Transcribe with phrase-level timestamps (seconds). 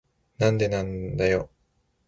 [0.39, 1.51] なんでなんだよ。